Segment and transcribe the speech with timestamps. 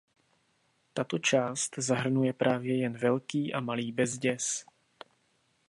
[0.93, 4.65] Tato část zahrnuje právě jen Velký a Malý Bezděz.